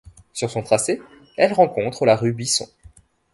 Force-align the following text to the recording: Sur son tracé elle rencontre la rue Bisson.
Sur 0.33 0.49
son 0.49 0.63
tracé 0.63 0.99
elle 1.37 1.53
rencontre 1.53 2.07
la 2.07 2.15
rue 2.15 2.33
Bisson. 2.33 2.67